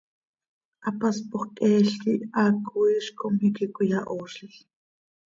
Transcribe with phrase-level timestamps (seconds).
[0.85, 4.55] Hapaspoj cheel quih haaco iizc com iiqui cöiyahoozlil.